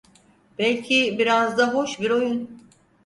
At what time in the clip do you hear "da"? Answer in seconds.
1.57-1.73